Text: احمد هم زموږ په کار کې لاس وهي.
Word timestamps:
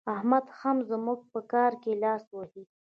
احمد 0.15 0.45
هم 0.59 0.77
زموږ 0.89 1.19
په 1.31 1.39
کار 1.51 1.71
کې 1.83 1.91
لاس 2.03 2.23
وهي. 2.35 2.63